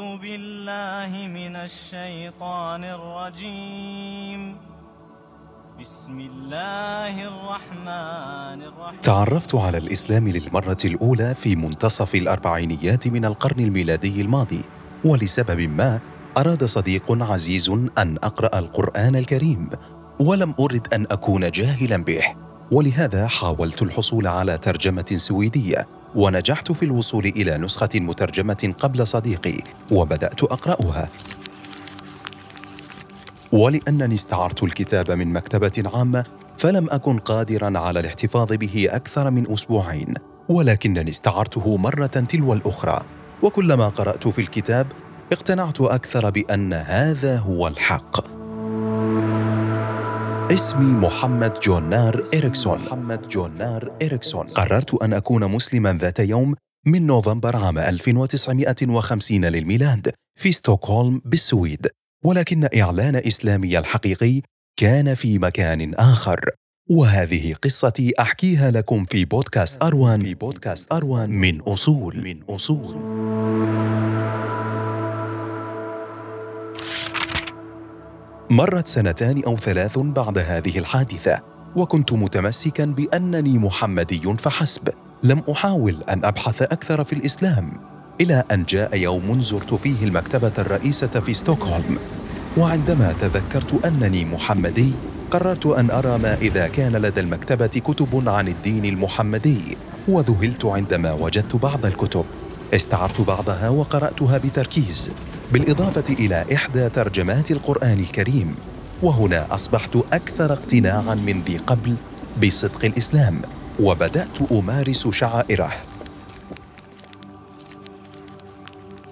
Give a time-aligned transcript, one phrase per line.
[0.00, 4.56] أعوذ بالله من الشيطان الرجيم.
[5.80, 9.00] بسم الله الرحمن الرحيم.
[9.02, 14.64] تعرفت على الإسلام للمرة الأولى في منتصف الأربعينيات من القرن الميلادي الماضي
[15.04, 16.00] ولسبب ما
[16.38, 19.70] أراد صديق عزيز أن أقرأ القرآن الكريم
[20.20, 22.24] ولم أرد أن أكون جاهلا به
[22.72, 25.99] ولهذا حاولت الحصول على ترجمة سويدية.
[26.14, 29.58] ونجحت في الوصول إلى نسخة مترجمة قبل صديقي
[29.90, 31.08] وبدأت أقرأها.
[33.52, 36.24] ولأنني استعرت الكتاب من مكتبة عامة
[36.58, 40.14] فلم أكن قادرا على الاحتفاظ به أكثر من أسبوعين
[40.48, 43.02] ولكنني استعرته مرة تلو الأخرى.
[43.42, 44.86] وكلما قرأت في الكتاب
[45.32, 48.39] اقتنعت أكثر بأن هذا هو الحق.
[50.50, 56.54] اسمي محمد جونار إريكسون محمد جونار إريكسون قررت أن أكون مسلما ذات يوم
[56.86, 61.88] من نوفمبر عام 1950 للميلاد في ستوكهولم بالسويد.
[62.24, 64.42] ولكن إعلان إسلامي الحقيقي
[64.76, 66.50] كان في مكان آخر.
[66.90, 70.22] وهذه قصتي أحكيها لكم في بودكاست أروان.
[70.22, 72.24] في بودكاست أروان من أصول.
[72.24, 73.19] من أصول.
[78.50, 81.40] مرت سنتان أو ثلاث بعد هذه الحادثة
[81.76, 84.88] وكنت متمسكا بأنني محمدي فحسب.
[85.22, 87.72] لم أحاول أن أبحث أكثر في الإسلام
[88.20, 91.98] إلى أن جاء يوم زرت فيه المكتبة الرئيسة في ستوكهولم.
[92.56, 94.92] وعندما تذكرت أنني محمدي
[95.30, 99.76] قررت أن أرى ما إذا كان لدى المكتبة كتب عن الدين المحمدي.
[100.08, 102.24] وذهلت عندما وجدت بعض الكتب.
[102.74, 105.12] استعرت بعضها وقرأتها بتركيز.
[105.52, 108.54] بالإضافة إلى إحدى ترجمات القرآن الكريم.
[109.02, 111.96] وهنا أصبحت أكثر اقتناعا من ذي قبل
[112.42, 113.42] بصدق الإسلام
[113.80, 115.72] وبدأت أمارس شعائره.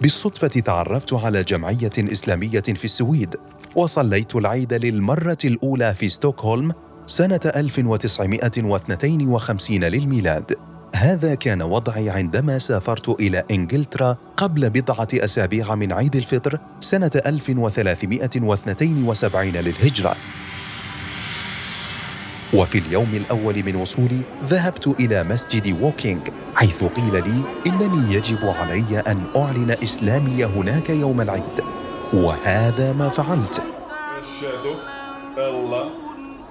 [0.00, 3.36] بالصدفة تعرفت على جمعية إسلامية في السويد
[3.76, 6.72] وصليت العيد للمرة الأولى في ستوكهولم
[7.06, 10.71] سنة 1952 للميلاد.
[10.94, 19.52] هذا كان وضعي عندما سافرت إلى إنجلترا قبل بضعة أسابيع من عيد الفطر سنة 1372
[19.52, 20.16] للهجرة.
[22.54, 26.20] وفي اليوم الأول من وصولي ذهبت إلى مسجد ووكينج
[26.54, 31.64] حيث قيل لي إنني يجب علي أن أعلن إسلامي هناك يوم العيد.
[32.12, 33.62] وهذا ما فعلت.
[34.20, 34.76] أشهد
[35.38, 35.90] الله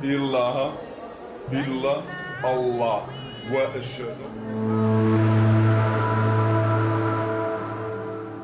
[0.03, 0.73] إله
[1.51, 2.01] إلا
[2.45, 3.20] الله.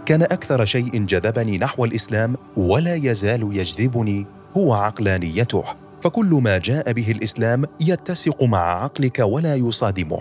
[0.05, 4.25] كان أكثر شيء جذبني نحو الإسلام ولا يزال يجذبني
[4.57, 5.63] هو عقلانيته
[6.01, 10.19] فكل ما جاء به الإسلام يتسق مع عقلك ولا يصادمه.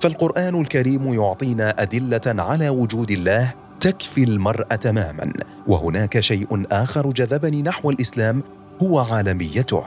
[0.00, 5.32] فالقرآن الكريم يعطينا أدلة على وجود الله تكفي المرء تماما
[5.66, 8.42] وهناك شيء آخر جذبني نحو الإسلام
[8.82, 9.84] هو عالميته.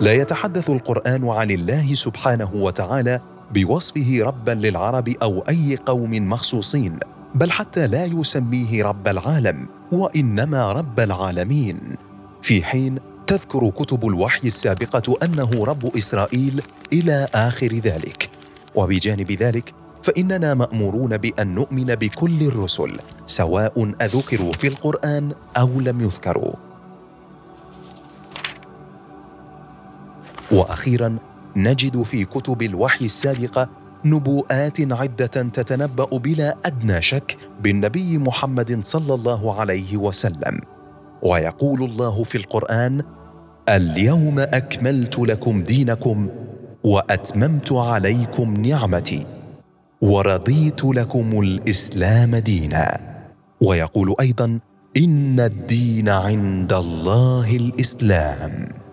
[0.00, 3.20] لا يتحدث القرآن عن الله سبحانه وتعالى
[3.54, 6.98] بوصفه ربا للعرب أو أي قوم مخصوصين
[7.34, 11.80] بل حتى لا يسميه رب العالم وإنما رب العالمين.
[12.42, 16.62] في حين تذكر كتب الوحي السابقة أنه رب إسرائيل
[16.92, 18.30] إلى آخر ذلك.
[18.74, 26.63] وبجانب ذلك فإننا مأمورون بأن نؤمن بكل الرسل سواء أذكروا في القرآن أو لم يذكروا.
[30.54, 31.18] وأخيرا
[31.56, 33.68] نجد في كتب الوحي السابقة
[34.04, 40.60] نبوءات عدة تتنبأ بلا أدنى شك بالنبي محمد صلى الله عليه وسلم.
[41.22, 43.02] ويقول الله في القرآن
[43.68, 46.28] اليوم أكملت لكم دينكم
[46.84, 49.26] وأتممت عليكم نعمتي
[50.02, 53.00] ورضيت لكم الإسلام دينا.
[53.60, 54.58] ويقول أيضا
[54.96, 58.83] إن الدين عند الله الإسلام.